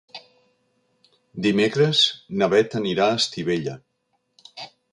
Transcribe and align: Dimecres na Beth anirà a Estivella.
Dimecres 1.47 2.01
na 2.41 2.49
Beth 2.55 2.73
anirà 2.81 3.07
a 3.11 3.19
Estivella. 3.21 3.77